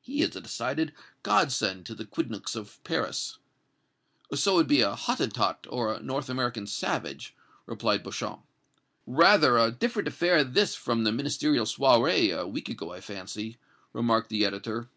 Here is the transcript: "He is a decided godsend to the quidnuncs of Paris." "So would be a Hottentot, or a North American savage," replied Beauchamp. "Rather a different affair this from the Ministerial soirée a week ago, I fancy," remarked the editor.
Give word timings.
"He 0.00 0.22
is 0.22 0.34
a 0.34 0.40
decided 0.40 0.90
godsend 1.22 1.84
to 1.84 1.94
the 1.94 2.06
quidnuncs 2.06 2.56
of 2.56 2.82
Paris." 2.82 3.36
"So 4.34 4.54
would 4.54 4.66
be 4.66 4.80
a 4.80 4.94
Hottentot, 4.96 5.66
or 5.68 5.92
a 5.92 6.00
North 6.00 6.30
American 6.30 6.66
savage," 6.66 7.34
replied 7.66 8.02
Beauchamp. 8.02 8.40
"Rather 9.06 9.58
a 9.58 9.70
different 9.70 10.08
affair 10.08 10.42
this 10.44 10.74
from 10.74 11.04
the 11.04 11.12
Ministerial 11.12 11.66
soirée 11.66 12.34
a 12.34 12.48
week 12.48 12.70
ago, 12.70 12.90
I 12.90 13.02
fancy," 13.02 13.58
remarked 13.92 14.30
the 14.30 14.46
editor. 14.46 14.88